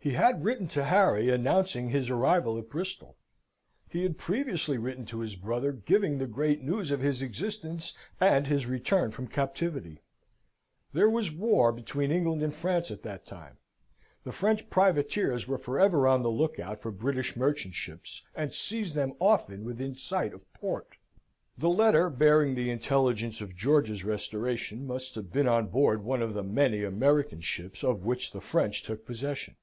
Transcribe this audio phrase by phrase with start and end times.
[0.00, 3.16] He had written to Harry, announcing his arrival at Bristol.
[3.90, 8.46] He had previously written to his brother, giving the great news of his existence and
[8.46, 10.00] his return from captivity.
[10.94, 13.58] There was war between England and France at that time;
[14.22, 18.54] the French privateers were for ever on the look out for British merchant ships, and
[18.54, 20.90] seized them often within sight of port.
[21.58, 26.34] The letter bearing the intelligence of George's restoration must have been on board one of
[26.34, 29.56] the many American ships of which the French took possession.